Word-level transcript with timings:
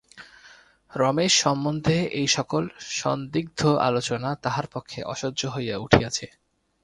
রমেশ 0.91 1.33
সম্বন্ধে 1.43 1.97
এই-সকল 2.13 2.63
সন্দিগ্ধ 2.95 3.59
আলোচনা 3.87 4.29
তাহার 4.43 4.65
পক্ষে 4.73 4.99
অসহ্য 5.03 5.41
হইয়া 5.55 5.75
উঠিয়াছে। 5.77 6.25